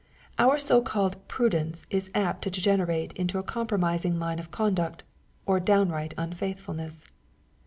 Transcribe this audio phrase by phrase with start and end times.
[0.39, 5.03] Our so called prudence is apt to degene rate into a compromising line of conduct,
[5.45, 7.05] or downright unfaithfulness.